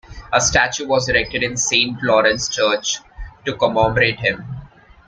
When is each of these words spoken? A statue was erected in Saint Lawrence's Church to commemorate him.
A 0.33 0.41
statue 0.41 0.87
was 0.87 1.07
erected 1.09 1.43
in 1.43 1.55
Saint 1.57 2.01
Lawrence's 2.01 2.49
Church 2.49 2.97
to 3.45 3.55
commemorate 3.55 4.19
him. 4.19 4.43